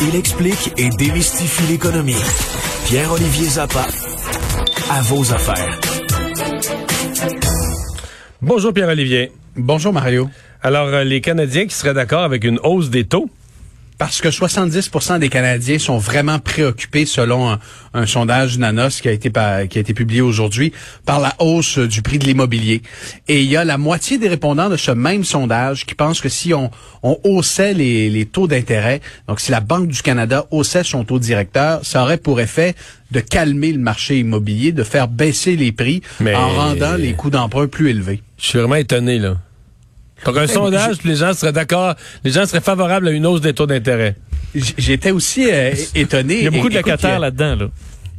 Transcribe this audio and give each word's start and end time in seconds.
Il 0.00 0.16
explique 0.16 0.72
et 0.76 0.88
démystifie 0.90 1.72
l'économie. 1.72 2.16
Pierre-Olivier 2.86 3.48
Zappa, 3.48 3.86
à 4.90 5.02
vos 5.02 5.32
affaires. 5.32 5.78
Bonjour 8.40 8.72
Pierre-Olivier. 8.72 9.32
Bonjour 9.56 9.92
Mario. 9.92 10.30
Alors, 10.62 10.88
euh, 10.88 11.04
les 11.04 11.20
Canadiens 11.20 11.66
qui 11.66 11.74
seraient 11.74 11.94
d'accord 11.94 12.22
avec 12.22 12.44
une 12.44 12.58
hausse 12.62 12.90
des 12.90 13.04
taux? 13.04 13.28
Parce 13.98 14.20
que 14.20 14.28
70% 14.28 15.18
des 15.18 15.28
Canadiens 15.28 15.78
sont 15.78 15.98
vraiment 15.98 16.38
préoccupés, 16.38 17.04
selon 17.04 17.50
un, 17.50 17.58
un, 17.94 18.06
sondage 18.06 18.56
Nanos 18.56 19.00
qui 19.00 19.08
a 19.08 19.12
été 19.12 19.28
qui 19.28 19.78
a 19.78 19.80
été 19.80 19.92
publié 19.92 20.20
aujourd'hui, 20.20 20.72
par 21.04 21.18
la 21.18 21.34
hausse 21.40 21.78
du 21.78 22.00
prix 22.02 22.18
de 22.18 22.24
l'immobilier. 22.24 22.82
Et 23.26 23.42
il 23.42 23.50
y 23.50 23.56
a 23.56 23.64
la 23.64 23.76
moitié 23.76 24.16
des 24.18 24.28
répondants 24.28 24.68
de 24.68 24.76
ce 24.76 24.92
même 24.92 25.24
sondage 25.24 25.84
qui 25.84 25.96
pensent 25.96 26.20
que 26.20 26.28
si 26.28 26.54
on, 26.54 26.70
on 27.02 27.18
haussait 27.24 27.74
les, 27.74 28.08
les 28.08 28.24
taux 28.24 28.46
d'intérêt, 28.46 29.00
donc 29.26 29.40
si 29.40 29.50
la 29.50 29.60
Banque 29.60 29.88
du 29.88 30.00
Canada 30.00 30.46
haussait 30.52 30.84
son 30.84 31.04
taux 31.04 31.18
directeur, 31.18 31.80
ça 31.82 32.02
aurait 32.02 32.18
pour 32.18 32.40
effet 32.40 32.76
de 33.10 33.20
calmer 33.20 33.72
le 33.72 33.80
marché 33.80 34.18
immobilier, 34.18 34.72
de 34.72 34.84
faire 34.84 35.08
baisser 35.08 35.56
les 35.56 35.72
prix 35.72 36.02
en 36.24 36.48
rendant 36.50 36.94
les 36.94 37.14
coûts 37.14 37.30
d'emprunt 37.30 37.66
plus 37.66 37.90
élevés. 37.90 38.22
Je 38.38 38.46
suis 38.46 38.58
vraiment 38.58 38.76
étonné 38.76 39.18
là. 39.18 39.36
Donc 40.24 40.36
un 40.36 40.46
sondage, 40.46 40.96
les 41.04 41.16
gens 41.16 41.32
seraient 41.32 41.52
d'accord, 41.52 41.94
les 42.24 42.30
gens 42.30 42.46
seraient 42.46 42.60
favorables 42.60 43.08
à 43.08 43.10
une 43.10 43.26
hausse 43.26 43.40
des 43.40 43.54
taux 43.54 43.66
d'intérêt. 43.66 44.16
J'étais 44.54 45.10
aussi 45.10 45.50
euh, 45.50 45.72
étonné. 45.94 46.38
Il 46.38 46.44
y 46.44 46.46
a 46.46 46.50
beaucoup 46.50 46.70
de 46.70 46.74
locataires 46.74 47.20
là-dedans. 47.20 47.56
Là. 47.56 47.68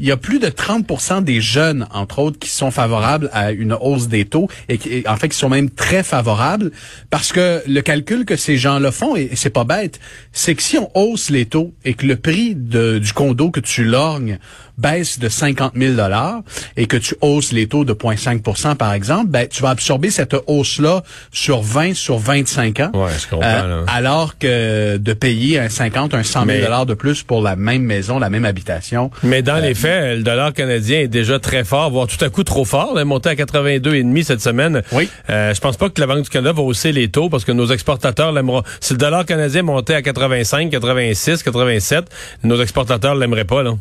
Il 0.02 0.08
y 0.08 0.12
a 0.12 0.18
plus 0.18 0.40
de 0.40 0.48
30% 0.48 1.26
des 1.26 1.42
jeunes, 1.42 1.86
entre 1.94 2.20
autres, 2.20 2.40
qui 2.40 2.50
sont 2.50 2.72
favorables 2.72 3.30
à 3.34 3.52
une 3.52 3.74
hausse 3.74 4.08
des 4.08 4.24
taux 4.24 4.48
et 4.70 4.78
qui, 4.78 5.04
en 5.06 5.18
fait, 5.18 5.28
qui 5.28 5.38
sont 5.38 5.50
même 5.50 5.70
très 5.70 6.04
favorables 6.04 6.72
parce 7.10 7.34
que 7.34 7.62
le 7.68 7.82
calcul 7.82 8.24
que 8.24 8.38
ces 8.38 8.56
gens-là 8.56 8.94
font, 8.94 9.18
et 9.18 9.32
c'est 9.36 9.50
pas 9.50 9.66
bête, 9.66 10.00
c'est 10.32 10.56
que 10.56 10.64
si 10.64 10.78
on 10.78 10.90
hausse 10.98 11.30
les 11.30 11.46
taux 11.46 11.74
et 11.84 11.96
que 11.96 12.06
le 12.06 12.16
prix 12.16 12.56
de, 12.56 12.98
du 12.98 13.12
condo 13.12 13.52
que 13.52 13.60
tu 13.60 13.84
lorgnes 13.84 14.40
baisse 14.80 15.20
de 15.20 15.30
50 15.30 15.74
000 15.76 15.94
dollars 15.94 16.42
et 16.78 16.88
que 16.88 16.98
tu 16.98 17.16
hausses 17.22 17.52
les 17.52 17.68
taux 17.68 17.86
de 17.86 17.94
0,5% 17.94 18.76
par 18.76 18.94
exemple, 18.94 19.28
ben, 19.28 19.48
tu 19.48 19.62
vas 19.62 19.70
absorber 19.70 20.10
cette 20.10 20.36
hausse-là 20.48 21.04
sur 21.32 21.62
20, 21.62 21.94
sur 21.94 22.18
25 22.18 22.80
ans. 22.80 22.92
Ouais, 22.94 23.12
je 23.18 23.36
euh, 23.36 23.84
alors 23.88 24.38
que 24.38 24.98
de 24.98 25.14
payer 25.14 25.60
un 25.60 25.70
50, 25.70 26.14
un 26.14 26.24
100 26.24 26.46
000 26.46 26.62
dollars 26.62 26.86
de 26.86 26.94
plus 26.94 27.24
pour 27.24 27.42
la 27.42 27.56
même 27.56 27.84
maison, 27.84 28.20
la 28.20 28.30
même 28.30 28.46
habitation. 28.46 29.12
Mais 29.24 29.42
dans 29.42 29.58
les 29.58 29.72
euh, 29.72 29.76
faits, 29.76 30.18
le 30.18 30.24
dollar 30.24 30.54
canadien 30.54 31.02
est 31.02 31.08
déjà 31.08 31.40
très 31.40 31.64
fort, 31.64 31.92
voire 31.92 32.08
tout 32.08 32.24
à 32.24 32.30
coup 32.30 32.44
trop 32.44 32.66
fort. 32.66 32.94
Il 32.96 33.02
est 33.02 33.06
monté 33.06 33.30
à 33.30 33.36
82,5 33.36 34.24
cette 34.24 34.42
semaine. 34.42 34.82
Oui. 34.92 35.10
Euh, 35.30 35.54
je 35.54 35.60
pense 35.60 35.78
pas 35.78 35.90
que 35.90 36.00
la 36.00 36.08
Banque 36.08 36.24
du 36.24 36.30
Canada 36.30 36.54
va 36.54 36.62
hausser 36.62 36.92
les 36.92 37.10
taux 37.10 37.30
parce 37.30 37.46
que 37.46 37.52
nos 37.52 37.68
exportateurs 37.68 38.32
l'aimeront. 38.32 38.64
Si 38.80 38.94
le 38.94 39.00
dollar 39.00 39.26
canadien 39.26 39.64
montait 39.64 39.96
à 39.96 40.02
85, 40.02 40.70
86, 40.70 41.44
87, 41.44 42.06
nos 42.44 42.62
exportateurs 42.62 43.16
l'aimeraient 43.16 43.46
pas, 43.46 43.64
là 43.64 43.76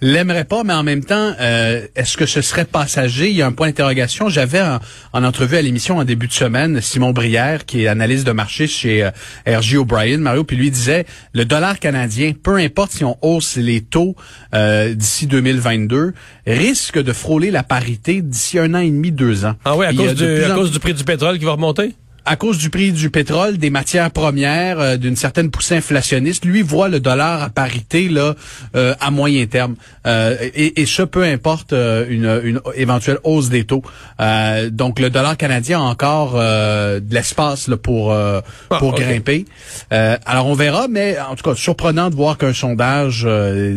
l'aimerait 0.00 0.44
pas, 0.44 0.64
mais 0.64 0.72
en 0.72 0.82
même 0.82 1.04
temps, 1.04 1.32
euh, 1.40 1.86
est-ce 1.94 2.16
que 2.16 2.26
ce 2.26 2.40
serait 2.40 2.64
passager? 2.64 3.30
Il 3.30 3.36
y 3.36 3.42
a 3.42 3.46
un 3.46 3.52
point 3.52 3.68
d'interrogation. 3.68 4.28
J'avais 4.28 4.60
en, 5.12 5.24
entrevue 5.24 5.56
à 5.56 5.62
l'émission 5.62 5.98
en 5.98 6.04
début 6.04 6.26
de 6.26 6.32
semaine 6.32 6.80
Simon 6.80 7.10
Brière, 7.10 7.66
qui 7.66 7.84
est 7.84 7.88
analyste 7.88 8.26
de 8.26 8.32
marché 8.32 8.66
chez 8.66 9.04
euh, 9.04 9.10
RG 9.46 9.76
O'Brien, 9.78 10.18
Mario, 10.18 10.44
puis 10.44 10.56
lui 10.56 10.70
disait, 10.70 11.06
le 11.32 11.44
dollar 11.44 11.78
canadien, 11.78 12.32
peu 12.32 12.56
importe 12.56 12.92
si 12.92 13.04
on 13.04 13.16
hausse 13.22 13.56
les 13.56 13.80
taux 13.80 14.16
euh, 14.54 14.94
d'ici 14.94 15.26
2022, 15.26 16.14
risque 16.46 17.02
de 17.02 17.12
frôler 17.12 17.50
la 17.50 17.62
parité 17.62 18.22
d'ici 18.22 18.58
un 18.58 18.74
an 18.74 18.80
et 18.80 18.90
demi, 18.90 19.12
deux 19.12 19.44
ans. 19.44 19.54
Ah 19.64 19.76
oui, 19.76 19.86
à, 19.86 19.92
cause, 19.92 20.22
à 20.22 20.54
cause 20.54 20.70
du 20.70 20.78
prix 20.78 20.94
du 20.94 21.04
pétrole 21.04 21.38
qui 21.38 21.44
va 21.44 21.52
remonter? 21.52 21.94
À 22.24 22.36
cause 22.36 22.58
du 22.58 22.70
prix 22.70 22.92
du 22.92 23.10
pétrole, 23.10 23.58
des 23.58 23.70
matières 23.70 24.10
premières, 24.10 24.80
euh, 24.80 24.96
d'une 24.96 25.16
certaine 25.16 25.50
poussée 25.50 25.76
inflationniste, 25.76 26.44
lui 26.44 26.62
voit 26.62 26.88
le 26.88 27.00
dollar 27.00 27.42
à 27.42 27.50
parité 27.50 28.08
là 28.08 28.34
euh, 28.76 28.94
à 29.00 29.10
moyen 29.10 29.46
terme. 29.46 29.76
Euh, 30.06 30.36
et, 30.54 30.80
et, 30.80 30.86
ce, 30.86 31.02
peu 31.02 31.22
importe 31.22 31.72
une, 31.72 32.40
une, 32.44 32.60
éventuelle 32.74 33.18
hausse 33.24 33.48
des 33.48 33.64
taux. 33.64 33.82
donc 34.70 34.98
le 34.98 35.10
dollar 35.10 35.36
canadien 35.36 35.80
a 35.80 35.82
encore 35.82 36.34
de 36.34 37.14
l'espace 37.14 37.70
pour 37.82 38.12
ah, 38.12 38.42
pour 38.78 38.94
grimper. 38.94 39.44
alors 39.90 40.46
on 40.46 40.54
verra, 40.54 40.88
mais 40.88 41.16
en 41.18 41.34
tout 41.34 41.48
cas 41.48 41.54
surprenant 41.54 42.10
de 42.10 42.14
voir 42.14 42.38
qu'un 42.38 42.52
sondage 42.52 43.26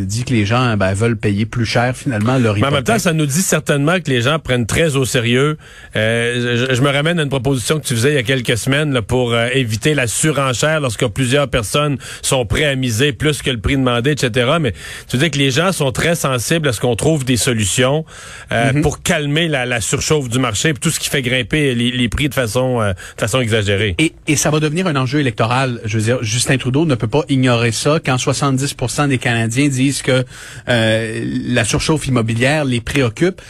dit 0.06 0.24
que 0.24 0.34
les 0.34 0.46
gens 0.46 0.78
ben, 0.78 0.94
veulent 0.94 1.18
payer 1.18 1.46
plus 1.46 1.66
cher 1.66 1.96
finalement 1.96 2.38
leur 2.38 2.56
Mais 2.56 2.66
en 2.66 2.72
même 2.72 2.84
temps, 2.84 3.00
ça 3.00 3.14
nous 3.14 3.26
dit 3.26 3.42
certainement 3.42 4.00
que 4.00 4.10
les 4.10 4.22
gens 4.22 4.40
prennent 4.40 4.66
très 4.66 4.96
au 4.96 5.06
sérieux. 5.06 5.58
Je, 5.96 6.68
je, 6.72 6.82
me 6.82 6.90
ramène 6.90 7.20
à 7.20 7.24
une 7.24 7.30
proposition 7.30 7.80
que 7.80 7.86
tu 7.86 7.96
faisais 7.96 8.12
il 8.12 8.16
y 8.16 8.18
a 8.18 8.24
quelques 8.24 8.33
quelques 8.34 8.58
semaines 8.58 8.94
là, 8.94 9.04
pour 9.04 9.34
euh, 9.34 9.50
éviter 9.54 9.94
la 9.94 10.08
surenchère 10.08 10.80
lorsque 10.80 11.06
plusieurs 11.08 11.48
personnes 11.48 11.98
sont 12.24 12.46
prêtes 12.48 12.66
à 12.66 12.76
miser 12.76 13.14
plus 13.14 13.44
que 13.44 13.52
le 13.52 13.60
prix 13.60 13.78
demandé, 13.78 14.12
etc. 14.12 14.54
Mais 14.60 14.74
tu 15.08 15.18
dire 15.18 15.30
que 15.30 15.38
les 15.38 15.52
gens 15.52 15.72
sont 15.72 15.92
très 15.92 16.16
sensibles 16.16 16.68
à 16.68 16.74
ce 16.74 16.80
qu'on 16.80 16.96
trouve 16.96 17.26
des 17.26 17.38
solutions 17.38 18.06
euh, 18.52 18.74
mhm. 18.74 18.82
pour 18.82 19.04
calmer 19.04 19.48
la, 19.48 19.68
la, 19.68 19.82
surchauffe 19.82 20.30
du 20.30 20.40
marché, 20.40 20.74
tout 20.74 20.90
ce 20.90 21.00
qui 21.00 21.10
fait 21.10 21.22
grimper 21.22 21.76
les, 21.76 21.92
les 21.92 22.10
prix 22.10 22.28
de 22.28 22.34
façon, 22.34 22.82
euh, 22.82 22.94
de 22.94 23.20
façon 23.20 23.40
exagérée. 23.40 23.96
Et, 24.00 24.14
et, 24.28 24.36
ça 24.36 24.50
va 24.50 24.60
devenir 24.60 24.88
un 24.88 24.96
enjeu 24.96 25.20
électoral. 25.20 25.80
Je 25.86 25.98
veux 25.98 26.04
dire, 26.04 26.18
Justin 26.24 26.58
Trudeau 26.58 26.86
ne 26.86 26.96
peut 26.96 27.08
pas 27.08 27.24
ignorer 27.30 27.72
ça 27.72 28.00
quand 28.04 28.16
70% 28.16 29.10
des 29.10 29.20
Canadiens 29.20 29.68
disent 29.68 30.02
que 30.02 30.26
la 30.66 31.66
surchauffe 31.66 32.08
immobilière 32.08 32.66
les 32.66 32.82
préoccupe. 32.82 33.42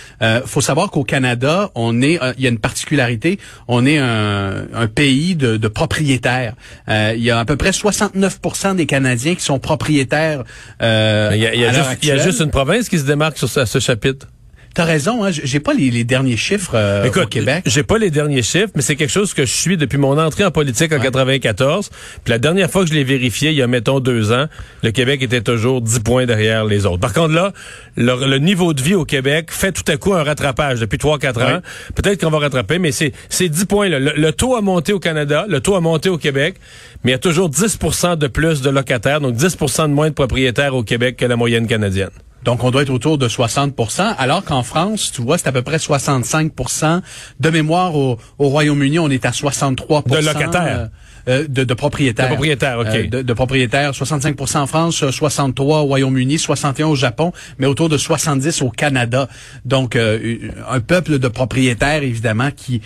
faut 0.46 0.62
savoir 0.62 0.92
qu'au 0.92 1.04
Canada, 1.04 1.72
on 1.76 2.02
est, 2.02 2.20
il 2.38 2.44
y 2.44 2.48
a 2.48 2.50
une 2.50 2.60
particularité, 2.60 3.40
on 3.68 3.86
est 3.86 3.98
un 3.98 4.66
un 4.74 4.88
pays 4.88 5.36
de, 5.36 5.68
propriétaires. 5.68 6.56
Euh, 6.90 7.14
il 7.16 7.24
y 7.24 7.32
a 7.32 7.40
à 7.40 7.46
peu 7.46 7.56
près 7.56 7.72
69% 7.72 8.76
des 8.76 8.86
Canadiens 8.86 9.36
qui 9.36 9.44
sont 9.44 9.60
propriétaires. 9.60 10.44
Euh, 10.82 11.32
il 11.34 11.40
y 11.40 11.48
a, 11.48 11.54
il 11.54 11.62
y 11.62 12.12
a 12.12 12.18
juste 12.18 12.40
une 12.42 12.52
province 12.52 12.90
qui 12.90 13.00
se 13.00 13.06
démarque 13.06 13.38
sur 13.38 13.50
ce 13.50 13.80
chapitre. 13.80 14.28
T'as 14.74 14.86
raison, 14.86 15.24
hein, 15.24 15.30
j'ai 15.32 15.60
pas 15.60 15.74
les, 15.76 16.04
derniers 16.04 16.36
chiffres 16.36 16.72
euh, 16.74 17.08
au 17.08 17.28
Québec. 17.28 17.64
J'ai 17.68 17.84
pas 17.84 18.00
les 18.00 18.10
derniers 18.10 18.42
chiffres, 18.42 18.72
mais 18.76 18.82
c'est 18.82 18.96
quelque 18.96 19.12
chose 19.12 19.36
que 19.36 19.46
je 19.46 19.54
suis 19.54 19.78
depuis 19.78 20.00
mon 20.00 20.18
entrée 20.18 20.44
en 20.44 20.50
politique 20.50 20.92
en 20.92 21.00
94. 21.00 21.92
Puis 22.24 22.32
la 22.32 22.40
dernière 22.40 22.72
fois 22.72 22.84
que 22.84 22.90
je 22.90 22.96
l'ai 22.96 23.04
vérifié, 23.04 23.52
il 23.52 23.56
y 23.56 23.62
a 23.62 23.68
mettons 23.68 24.00
deux 24.00 24.32
ans, 24.32 24.48
le 24.82 24.90
Québec 24.90 25.22
était 25.22 25.42
toujours 25.42 25.80
10 25.82 26.00
points 26.00 26.26
derrière 26.26 26.66
les 26.66 26.88
autres. 26.88 26.98
Par 26.98 27.14
contre 27.14 27.36
là, 27.36 27.54
le, 27.98 28.38
niveau 28.40 28.74
de 28.74 28.82
vie 28.82 28.96
au 28.96 29.06
Québec 29.06 29.52
fait 29.52 29.72
tout 29.72 29.84
à 29.92 29.98
coup 29.98 30.16
un 30.16 30.24
rattrapage 30.24 30.80
depuis 30.80 30.98
3-4 30.98 31.58
ans. 31.58 31.62
Peut-être 31.94 32.20
qu'on 32.22 32.32
va 32.32 32.40
rattraper, 32.40 32.80
mais 32.80 32.92
c'est 32.92 33.12
c'est 33.30 33.50
10 33.50 33.66
points. 33.66 33.90
Là. 33.90 34.00
Le, 34.00 34.32
taux 34.32 34.56
a 34.56 34.62
monté 34.62 34.92
au 34.92 35.00
Canada, 35.00 35.46
le 35.48 35.60
taux 35.60 35.76
a 35.76 35.82
monté 35.82 36.10
au 36.10 36.18
Québec, 36.18 36.56
mais 37.04 37.12
il 37.12 37.14
y 37.14 37.16
a 37.16 37.20
toujours 37.20 37.52
10% 37.52 38.18
de 38.18 38.28
plus 38.28 38.62
de 38.62 38.72
locataires, 38.72 39.22
donc 39.22 39.36
10% 39.36 39.84
de 39.84 39.94
moins 39.94 40.10
de 40.10 40.16
propriétaires 40.16 40.74
au 40.74 40.82
Québec 40.82 41.18
que 41.18 41.26
la 41.26 41.36
moyenne 41.36 41.68
canadienne. 41.68 42.10
Donc, 42.44 42.64
on 42.64 42.72
doit 42.72 42.84
être 42.84 42.90
autour 42.90 43.18
de 43.18 43.28
60% 43.28 44.16
alors 44.18 44.44
qu'en 44.44 44.64
France, 44.64 45.12
tu 45.14 45.22
vois, 45.22 45.38
c'est 45.38 45.48
à 45.48 45.52
peu 45.52 45.62
près 45.62 45.78
65% 45.78 47.02
De 47.40 47.50
mémoire, 47.50 47.96
au, 47.96 48.18
Royaume-Uni, 48.38 49.00
on 49.00 49.10
est 49.10 49.26
à 49.26 49.32
63% 49.32 50.10
De 50.10 50.26
locataires. 50.26 50.90
Euh, 51.30 51.48
de, 51.48 51.64
de, 51.64 51.74
propriétaires. 51.74 52.26
De 52.26 52.34
propriétaires, 52.34 52.80
OK. 52.80 52.88
Euh, 52.88 53.24
de, 53.24 53.34
propriétaires, 53.34 53.96
65 53.96 54.36
en 54.56 54.68
France, 54.68 55.10
63 55.10 55.80
au 55.80 55.86
Royaume-Uni, 55.86 56.38
61 56.38 56.88
au 56.88 56.96
Japon, 56.96 57.32
mais 57.60 57.66
autour 57.66 57.88
de 57.88 57.98
70 57.98 58.62
au 58.62 58.70
Canada. 58.70 59.30
Donc, 59.64 59.96
euh, 59.96 60.38
un 60.70 60.82
peuple 60.82 61.20
de 61.20 61.28
propriétaires, 61.30 62.04
évidemment, 62.04 62.50
qui 62.56 62.82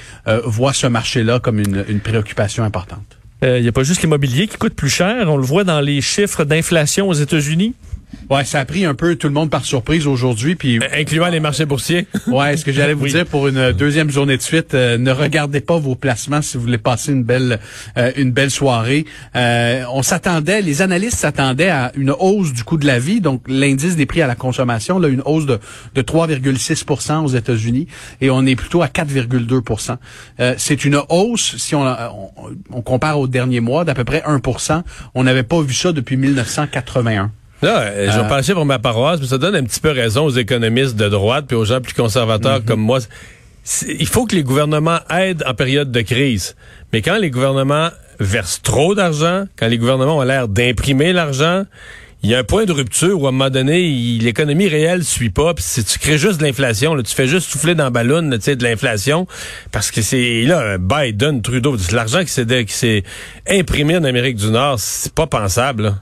voit 0.46 0.73
ce 0.73 0.85
marché-là 0.85 1.40
comme 1.40 1.59
une, 1.59 1.84
une 1.88 2.00
préoccupation 2.00 2.63
importante. 2.63 3.17
Il 3.41 3.62
n'y 3.62 3.67
a 3.67 3.72
pas 3.72 3.84
juste 3.84 4.01
l'immobilier 4.01 4.47
qui 4.47 4.57
coûte 4.57 4.73
plus 4.73 4.90
cher. 4.90 5.29
On 5.29 5.38
le 5.38 5.44
voit 5.44 5.63
dans 5.63 5.79
les 5.79 6.01
chiffres 6.01 6.44
d'inflation 6.44 7.07
aux 7.07 7.13
États-Unis. 7.13 7.75
Ouais, 8.29 8.44
ça 8.44 8.59
a 8.59 8.66
pris 8.66 8.85
un 8.85 8.94
peu 8.94 9.16
tout 9.16 9.28
le 9.28 9.34
monde 9.34 9.50
par 9.50 9.63
surprise 9.63 10.07
aujourd'hui, 10.07 10.56
puis 10.56 10.79
euh, 10.79 10.81
incluant 10.94 11.28
les 11.28 11.40
marchés 11.40 11.66
boursiers. 11.66 12.07
ouais, 12.28 12.57
ce 12.57 12.66
que 12.66 12.72
j'allais 12.72 12.94
vous 12.94 13.07
dire 13.07 13.25
pour 13.25 13.47
une 13.47 13.72
deuxième 13.72 14.09
journée 14.09 14.38
de 14.38 14.41
suite, 14.41 14.73
euh, 14.73 14.97
ne 14.97 15.12
regardez 15.12 15.62
pas 15.62 15.78
vos 15.78 15.95
placements 15.95 16.41
si 16.41 16.57
vous 16.57 16.63
voulez 16.63 16.78
passer 16.78 17.12
une 17.12 17.23
belle 17.23 17.59
euh, 17.97 18.12
une 18.16 18.31
belle 18.31 18.51
soirée. 18.51 19.06
on 19.34 20.03
s'attendait, 20.03 20.62
les 20.62 20.81
analystes 20.81 21.20
s'attendaient 21.20 21.70
à 21.70 21.91
une 21.96 22.11
hausse 22.11 22.53
du 22.53 22.64
coût 22.64 22.78
de 22.78 22.85
la 22.85 22.99
vie, 22.99 23.22
donc 23.22 23.43
l'indice 23.47 23.96
des 23.96 24.05
prix 24.05 24.22
à 24.22 24.28
la 24.28 24.35
consommation, 24.35 24.99
là, 24.99 25.08
une 25.08 25.22
hausse 25.26 25.46
de, 25.46 25.59
de 25.96 26.02
3,6% 26.02 27.23
aux 27.23 27.28
États-Unis, 27.28 27.87
et 28.22 28.29
on 28.29 28.46
est 28.46 28.55
plutôt 28.55 28.81
à 28.81 28.87
4,2% 28.87 29.97
C'est 30.58 30.85
une 30.85 30.99
hausse 31.09 31.58
si 31.58 31.76
on, 31.76 31.85
on, 31.85 32.29
on 32.72 32.81
compare 32.81 33.20
au 33.20 33.28
dernier 33.28 33.59
mois 33.59 33.85
d'à 33.85 33.93
peu 33.93 34.03
près 34.03 34.20
1% 34.20 34.84
On 35.16 35.23
n'avait 35.23 35.43
pas 35.43 35.61
vu 35.61 35.73
ça 35.73 35.91
depuis 35.91 36.17
1981. 36.17 37.31
Là, 37.61 37.81
euh, 37.81 38.11
je 38.11 38.19
vais 38.19 38.27
pencher 38.27 38.53
pour 38.53 38.65
ma 38.65 38.79
paroisse, 38.79 39.19
mais 39.19 39.27
ça 39.27 39.37
donne 39.37 39.55
un 39.55 39.63
petit 39.63 39.79
peu 39.79 39.91
raison 39.91 40.25
aux 40.25 40.31
économistes 40.31 40.95
de 40.95 41.09
droite 41.09 41.45
puis 41.47 41.57
aux 41.57 41.65
gens 41.65 41.81
plus 41.81 41.93
conservateurs 41.93 42.59
mhm. 42.59 42.65
comme 42.65 42.81
moi. 42.81 42.99
Il 43.87 44.07
faut 44.07 44.25
que 44.25 44.35
les 44.35 44.43
gouvernements 44.43 44.99
aident 45.09 45.43
en 45.45 45.53
période 45.53 45.91
de 45.91 46.01
crise. 46.01 46.55
Mais 46.93 47.01
quand 47.01 47.17
les 47.17 47.29
gouvernements 47.29 47.89
versent 48.19 48.61
trop 48.61 48.95
d'argent, 48.95 49.45
quand 49.57 49.67
les 49.67 49.77
gouvernements 49.77 50.17
ont 50.17 50.21
l'air 50.21 50.47
d'imprimer 50.47 51.11
l'argent, 51.11 51.65
il 52.23 52.29
y 52.29 52.35
a 52.35 52.39
un 52.39 52.43
point 52.43 52.65
de 52.65 52.71
rupture 52.71 53.21
où 53.21 53.25
à 53.25 53.29
un 53.29 53.31
moment 53.31 53.49
donné, 53.49 53.89
l'économie 54.21 54.67
réelle 54.67 55.03
suit 55.03 55.29
pas. 55.29 55.53
Puis 55.53 55.65
si 55.67 55.83
tu 55.83 55.99
crées 55.99 56.17
juste 56.17 56.39
de 56.39 56.45
l'inflation, 56.45 56.95
tu 57.03 57.13
fais 57.13 57.27
juste 57.27 57.49
souffler 57.49 57.75
dans 57.75 57.85
le 57.85 57.91
ballon, 57.91 58.21
de 58.21 58.63
l'inflation, 58.63 59.27
parce 59.71 59.91
que 59.91 60.01
c'est 60.01 60.43
là 60.43 60.77
Biden, 60.77 61.41
Trudeau, 61.41 61.75
l'argent 61.91 62.23
qui 62.23 62.31
s'est 62.67 63.03
imprimé 63.49 63.97
en 63.97 64.03
Amérique 64.03 64.37
du 64.37 64.49
Nord, 64.49 64.79
c'est 64.79 65.13
pas 65.13 65.27
pensable. 65.27 65.83
Là 65.83 65.95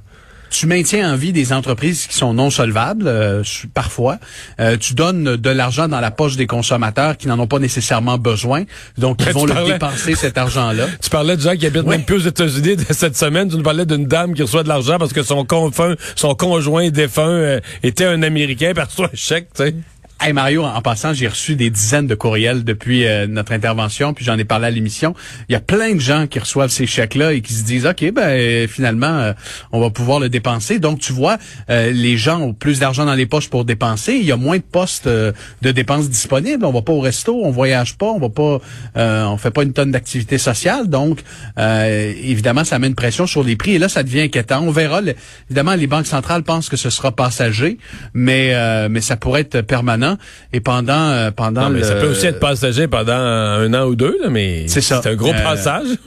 tu 0.49 0.67
maintiens 0.67 1.13
en 1.13 1.15
vie 1.15 1.33
des 1.33 1.53
entreprises 1.53 2.07
qui 2.07 2.15
sont 2.15 2.33
non 2.33 2.49
solvables 2.49 3.07
euh, 3.07 3.43
parfois. 3.73 4.17
Euh, 4.59 4.77
tu 4.77 4.93
donnes 4.93 5.35
de 5.35 5.49
l'argent 5.49 5.87
dans 5.87 5.99
la 5.99 6.11
poche 6.11 6.35
des 6.35 6.47
consommateurs 6.47 7.17
qui 7.17 7.27
n'en 7.27 7.39
ont 7.39 7.47
pas 7.47 7.59
nécessairement 7.59 8.17
besoin, 8.17 8.63
donc 8.97 9.21
ils 9.25 9.33
vont 9.33 9.45
le 9.45 9.65
dépenser 9.65 10.15
cet 10.15 10.37
argent-là. 10.37 10.87
Tu 11.01 11.09
parlais 11.09 11.35
de 11.35 11.41
gens 11.41 11.55
qui 11.55 11.65
habitent 11.67 11.85
même 11.85 12.03
plus 12.03 12.15
aux 12.15 12.29
États-Unis 12.29 12.77
cette 12.89 13.17
semaine. 13.17 13.49
Tu 13.49 13.57
nous 13.57 13.63
parlais 13.63 13.85
d'une 13.85 14.05
dame 14.05 14.33
qui 14.33 14.41
reçoit 14.41 14.63
de 14.63 14.67
l'argent 14.67 14.97
parce 14.97 15.13
que 15.13 15.23
son, 15.23 15.45
confin, 15.45 15.95
son 16.15 16.33
conjoint 16.35 16.89
défunt 16.89 17.21
euh, 17.27 17.59
était 17.83 18.05
un 18.05 18.23
Américain, 18.23 18.73
par 18.73 18.87
un 18.99 19.07
chèque, 19.13 19.49
tu 19.55 19.63
sais. 19.63 19.75
Mario, 20.33 20.63
en 20.63 20.81
passant, 20.81 21.13
j'ai 21.13 21.27
reçu 21.27 21.55
des 21.55 21.69
dizaines 21.69 22.07
de 22.07 22.15
courriels 22.15 22.63
depuis 22.63 23.05
euh, 23.05 23.27
notre 23.27 23.51
intervention, 23.51 24.13
puis 24.13 24.25
j'en 24.25 24.37
ai 24.37 24.45
parlé 24.45 24.67
à 24.67 24.71
l'émission. 24.71 25.13
Il 25.49 25.53
y 25.53 25.55
a 25.55 25.59
plein 25.59 25.93
de 25.93 25.99
gens 25.99 26.27
qui 26.27 26.39
reçoivent 26.39 26.69
ces 26.69 26.87
chèques-là 26.87 27.33
et 27.33 27.41
qui 27.41 27.53
se 27.53 27.63
disent, 27.63 27.85
OK, 27.85 28.11
ben 28.13 28.67
finalement, 28.67 29.07
euh, 29.07 29.33
on 29.71 29.79
va 29.79 29.89
pouvoir 29.89 30.19
le 30.19 30.29
dépenser. 30.29 30.79
Donc, 30.79 30.99
tu 30.99 31.13
vois, 31.13 31.37
euh, 31.69 31.91
les 31.91 32.17
gens 32.17 32.39
ont 32.39 32.53
plus 32.53 32.79
d'argent 32.79 33.05
dans 33.05 33.13
les 33.13 33.25
poches 33.25 33.49
pour 33.49 33.65
dépenser. 33.65 34.13
Il 34.13 34.25
y 34.25 34.31
a 34.31 34.37
moins 34.37 34.57
de 34.57 34.63
postes 34.63 35.07
de 35.07 35.33
dépenses 35.61 36.09
disponibles. 36.09 36.65
On 36.65 36.71
va 36.71 36.81
pas 36.81 36.93
au 36.93 37.01
resto, 37.01 37.41
on 37.43 37.51
voyage 37.51 37.97
pas, 37.97 38.07
on 38.07 38.19
va 38.19 38.29
pas, 38.29 38.59
on 38.95 39.37
fait 39.37 39.51
pas 39.51 39.63
une 39.63 39.73
tonne 39.73 39.91
d'activités 39.91 40.37
sociales. 40.37 40.87
Donc, 40.87 41.19
évidemment, 41.57 42.63
ça 42.63 42.79
met 42.79 42.87
une 42.87 42.95
pression 42.95 43.27
sur 43.27 43.43
les 43.43 43.55
prix. 43.55 43.75
Et 43.75 43.79
là, 43.79 43.89
ça 43.89 44.03
devient 44.03 44.21
inquiétant. 44.21 44.61
On 44.61 44.71
verra. 44.71 45.01
évidemment, 45.49 45.75
les 45.75 45.87
banques 45.87 46.07
centrales 46.07 46.43
pensent 46.43 46.69
que 46.69 46.77
ce 46.77 46.89
sera 46.89 47.11
passager, 47.11 47.77
mais 48.13 48.53
mais 48.89 49.01
ça 49.01 49.17
pourrait 49.17 49.41
être 49.41 49.61
permanent 49.61 50.14
et 50.53 50.59
pendant 50.59 50.93
euh, 50.93 51.31
pendant 51.31 51.69
mais 51.69 51.83
ça 51.83 51.95
peut 51.95 52.07
aussi 52.07 52.25
être 52.27 52.39
passager 52.39 52.87
pendant 52.87 53.13
un 53.13 53.73
an 53.73 53.85
ou 53.85 53.95
deux, 53.95 54.17
mais 54.29 54.67
c'est 54.67 54.81
ça. 54.81 55.01
C'est 55.03 55.09
un 55.09 55.15
gros 55.15 55.33
euh, 55.33 55.43
passage. 55.43 55.87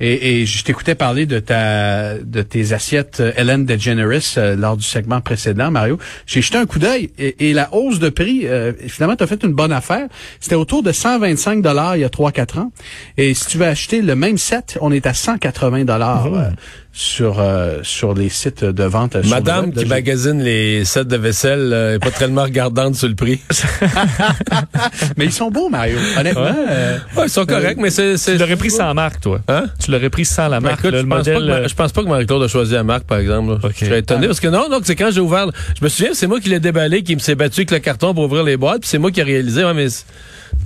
Et, 0.00 0.40
et, 0.40 0.44
je 0.44 0.64
t'écoutais 0.64 0.96
parler 0.96 1.24
de 1.24 1.38
ta 1.38 2.18
de 2.18 2.42
tes 2.42 2.72
assiettes 2.72 3.20
euh, 3.20 3.30
Ellen 3.36 3.64
DeGeneres 3.64 4.56
lors 4.58 4.76
du 4.76 4.82
segment 4.82 5.20
précédent, 5.20 5.70
Mario. 5.70 6.00
J'ai 6.26 6.42
jeté 6.42 6.58
un 6.58 6.66
coup 6.66 6.80
d'œil 6.80 7.10
et, 7.16 7.52
la 7.52 7.72
hausse 7.72 8.00
de 8.00 8.08
prix, 8.08 8.44
finalement, 8.88 9.14
tu 9.14 9.22
as 9.22 9.28
fait 9.28 9.44
une 9.44 9.52
bonne 9.52 9.70
affaire. 9.70 10.08
C'était 10.40 10.56
autour 10.56 10.82
de 10.82 10.90
125 10.90 11.62
dollars 11.62 11.96
il 11.96 12.00
y 12.00 12.04
a 12.04 12.08
3-4 12.08 12.58
ans. 12.58 12.72
Et 13.16 13.34
si 13.34 13.46
tu 13.46 13.56
veux 13.56 13.66
acheter 13.66 14.02
le 14.02 14.16
même 14.16 14.36
set, 14.36 14.78
on 14.80 14.90
est 14.90 15.06
à 15.06 15.14
180 15.14 15.84
dollars. 15.84 16.28
Mmh 16.28 16.56
sur 16.96 17.40
euh, 17.40 17.80
sur 17.82 18.14
les 18.14 18.28
sites 18.28 18.64
de 18.64 18.84
vente. 18.84 19.16
Madame 19.26 19.72
qui 19.72 19.84
magasine 19.84 20.40
les 20.40 20.84
sets 20.84 21.04
de 21.04 21.16
vaisselle 21.16 21.72
euh, 21.72 21.94
est 21.96 21.98
pas 21.98 22.12
tellement 22.12 22.44
regardante 22.44 22.94
sur 22.94 23.08
le 23.08 23.16
prix. 23.16 23.40
mais 25.16 25.24
ils 25.24 25.32
sont 25.32 25.50
beaux, 25.50 25.68
Mario. 25.68 25.98
Honnêtement. 26.16 26.42
Ouais, 26.42 26.66
euh, 26.68 26.98
ils 27.24 27.28
sont 27.28 27.44
corrects, 27.46 27.78
mais 27.78 27.90
c'est. 27.90 28.14
Tu 28.14 28.38
l'aurais 28.38 28.56
pris 28.56 28.70
sans 28.70 28.94
marque, 28.94 29.20
toi. 29.20 29.40
Hein? 29.48 29.64
Tu 29.82 29.90
l'aurais 29.90 30.08
pris 30.08 30.24
sans 30.24 30.46
la 30.46 30.60
ben, 30.60 30.68
marque. 30.68 30.84
je, 30.84 31.02
pense 31.02 31.24
pas 31.24 31.68
je 31.68 31.74
pense 31.74 31.92
pas 31.92 32.02
que 32.04 32.08
Marie-Claude 32.08 32.44
a 32.44 32.48
choisi 32.48 32.74
la 32.74 32.84
marque, 32.84 33.04
par 33.04 33.18
exemple. 33.18 33.58
Je 33.76 33.84
serais 33.84 33.98
étonné. 33.98 34.28
Parce 34.28 34.40
que 34.40 34.48
non, 34.48 34.68
non, 34.70 34.78
c'est 34.84 34.94
quand 34.94 35.10
j'ai 35.10 35.20
ouvert. 35.20 35.48
Je 35.76 35.84
me 35.84 35.88
souviens, 35.88 36.14
c'est 36.14 36.28
moi 36.28 36.38
qui 36.38 36.48
l'ai 36.48 36.60
déballé, 36.60 37.02
qui 37.02 37.16
me 37.16 37.20
s'est 37.20 37.34
battu 37.34 37.62
avec 37.62 37.72
le 37.72 37.78
carton 37.80 38.14
pour 38.14 38.24
ouvrir 38.24 38.44
les 38.44 38.56
boîtes, 38.56 38.82
puis 38.82 38.88
c'est 38.88 38.98
moi 38.98 39.10
qui 39.10 39.18
ai 39.18 39.24
réalisé. 39.24 39.64
Ouais, 39.64 39.74
mais 39.74 39.88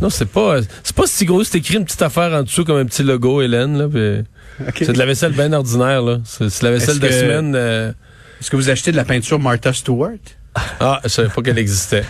non, 0.02 0.10
c'est 0.10 0.28
pas. 0.28 0.58
C'est 0.82 0.94
pas 0.94 1.06
si 1.06 1.24
gros. 1.24 1.42
C'est 1.42 1.56
écrit 1.56 1.76
une 1.76 1.86
petite 1.86 2.02
affaire 2.02 2.34
en 2.34 2.42
dessous 2.42 2.66
comme 2.66 2.76
un 2.76 2.84
petit 2.84 3.02
logo, 3.02 3.40
Hélène. 3.40 3.78
Là, 3.78 3.88
puis... 3.88 4.24
C'est 4.76 4.92
de 4.92 4.98
la 4.98 5.06
vaisselle 5.06 5.32
bien 5.32 5.52
ordinaire, 5.52 6.02
là. 6.02 6.18
C'est 6.24 6.62
la 6.62 6.70
vaisselle 6.72 6.98
de 6.98 7.08
semaine. 7.10 7.54
Euh, 7.54 7.92
Est-ce 8.40 8.50
que 8.50 8.56
vous 8.56 8.70
achetez 8.70 8.92
de 8.92 8.96
la 8.96 9.04
peinture 9.04 9.38
Martha 9.38 9.72
Stewart? 9.72 10.18
Ah, 10.80 11.00
je 11.04 11.08
savais 11.08 11.28
pas 11.28 11.42
qu'elle 11.42 11.58
existait. 11.58 12.04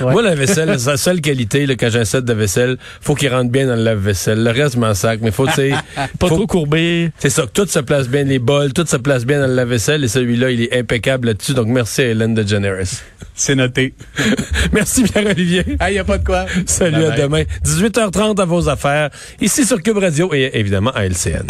Moi, 0.00 0.22
la 0.22 0.34
vaisselle, 0.34 0.78
sa 0.78 0.96
seule 0.96 1.20
qualité, 1.20 1.66
là, 1.66 1.74
quand 1.76 1.90
set 2.04 2.24
de 2.24 2.32
vaisselle, 2.32 2.76
faut 3.00 3.14
qu'il 3.14 3.28
rentre 3.28 3.50
bien 3.50 3.66
dans 3.66 3.76
le 3.76 3.82
lave-vaisselle. 3.82 4.42
Le 4.42 4.50
reste, 4.50 4.76
m'en 4.76 4.94
sac. 4.94 5.20
Mais 5.22 5.30
faut, 5.30 5.46
tu 5.46 5.52
sais. 5.54 5.72
pas 6.18 6.28
trop 6.28 6.46
courbé. 6.46 7.10
C'est 7.18 7.30
ça, 7.30 7.42
que 7.42 7.50
tout 7.52 7.66
se 7.66 7.78
place 7.78 8.08
bien, 8.08 8.24
les 8.24 8.38
bols, 8.38 8.72
tout 8.72 8.86
se 8.86 8.96
place 8.96 9.24
bien 9.24 9.40
dans 9.40 9.46
le 9.46 9.54
lave-vaisselle. 9.54 10.04
Et 10.04 10.08
celui-là, 10.08 10.50
il 10.50 10.62
est 10.62 10.78
impeccable 10.78 11.28
là-dessus. 11.28 11.54
Donc, 11.54 11.68
merci 11.68 12.02
à 12.02 12.06
Hélène 12.06 12.34
DeGeneres. 12.34 12.86
C'est 13.34 13.54
noté. 13.54 13.94
merci, 14.72 15.02
Pierre-Olivier. 15.02 15.64
Ah, 15.78 15.90
y 15.90 15.98
a 15.98 16.04
pas 16.04 16.18
de 16.18 16.24
quoi. 16.24 16.46
Salut, 16.66 17.04
à 17.04 17.10
demain. 17.10 17.42
18h30 17.64 18.40
à 18.40 18.44
vos 18.44 18.68
affaires. 18.68 19.10
Ici 19.40 19.64
sur 19.64 19.82
Cube 19.82 19.98
Radio 19.98 20.32
et 20.32 20.50
évidemment 20.54 20.90
à 20.92 21.04
LCN. 21.04 21.46